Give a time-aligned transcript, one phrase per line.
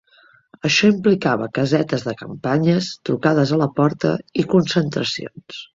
[0.69, 5.67] Això implicava casetes de campanyes, trucades a la porta i concentracions.